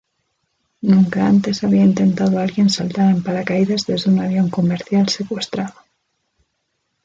Nunca 0.81 1.27
antes 1.27 1.63
había 1.63 1.83
intentado 1.83 2.39
alguien 2.39 2.71
saltar 2.71 3.11
en 3.11 3.21
paracaídas 3.25 3.85
desde 3.89 4.09
un 4.11 4.17
avión 4.19 4.49
comercial 4.49 5.07
secuestrado. 5.17 5.75